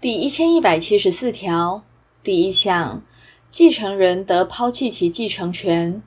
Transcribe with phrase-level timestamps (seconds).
[0.00, 1.82] 第一千一百七十四条
[2.24, 3.02] 第一项，
[3.50, 6.02] 继承人得抛弃其继承权。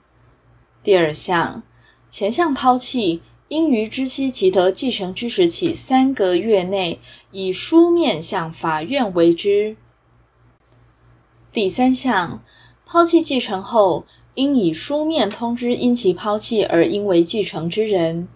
[0.82, 1.62] 第二项，
[2.10, 9.78] 前项抛弃应于知悉其得继承之时起三个月内，以书面向法院为之。
[11.52, 12.44] 第三项，
[12.88, 18.28] 抛弃继承后，应以书面通知因其抛弃而应为继承之人，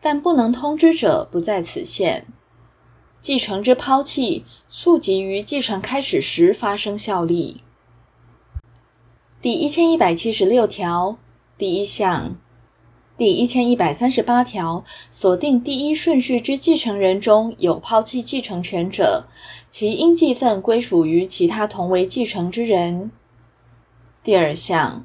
[0.00, 2.28] 但不能通知者不在此限。
[3.20, 7.62] 继承之抛弃，溯及于继承开始时发生效力。
[9.42, 11.18] 第一千一百七十六条。
[11.58, 12.36] 第一项，
[13.18, 19.26] 第一千一百三十八条锁定第一顺序之继承人中有抛弃继承权者，
[19.68, 23.10] 其应继分归属于其他同为继承之人。
[24.24, 25.04] 第二项，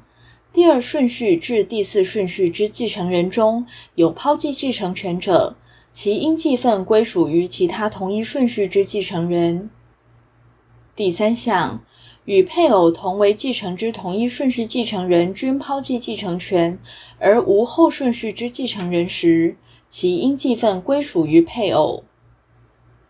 [0.50, 5.56] 第二顺序至第四顺序之继承人中有抛弃继承权者，
[5.98, 9.70] 其应继分归属于其他同一顺序之继承人。
[10.94, 11.80] 第三项。
[12.26, 16.78] 与配偶同为继承之同一顺序继承人均抛弃继承权，
[17.18, 19.56] 而无后顺序之继承人时，
[19.88, 22.02] 其应继分归属于配偶。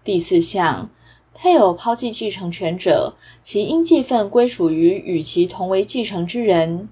[0.05, 0.91] 第四项，
[1.35, 6.91] 配偶抛弃继承权者，其应继分归属于与其同为继承之人。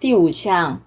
[0.00, 0.82] 第五项，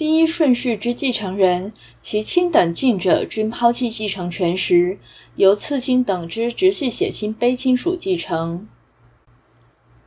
[0.00, 4.96] 第一顺序之继承人，其亲等近者均抛弃继承权时，
[5.36, 8.66] 由次亲等之直系血亲卑亲属继承。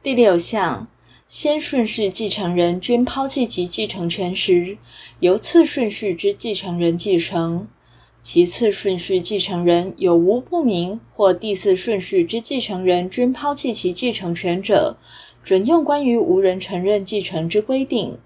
[0.01, 0.87] 第六项，
[1.27, 4.79] 先顺序继承人均抛弃其继承权时，
[5.19, 7.67] 由次顺序之继承人继承；
[8.23, 14.97] 其次顺序继承人有无不明，或第四顺序之继承人均抛弃其继承权者，
[15.43, 18.17] 准用关于无人承认继承之规定。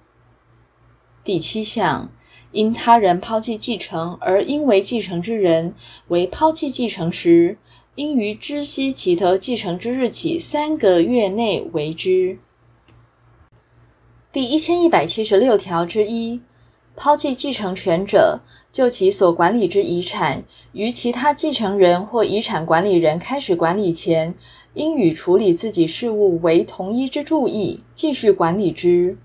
[1.28, 2.10] 第七项，
[2.54, 5.74] 因他人抛弃继承而应为继承之人，
[6.08, 7.58] 为抛弃继承时，
[7.96, 12.40] 应于知悉其得继承之日起三个月内为之。
[14.32, 16.40] 第一千一百七十六条之一，
[16.96, 18.40] 抛弃继承权者，
[18.72, 24.34] 就其所管理之遗产，于其他继承人或遗产管理人开始管理前，
[24.76, 29.18] 应与处理自己事务为同一之注意，继续管理之。